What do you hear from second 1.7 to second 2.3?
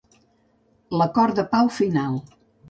final.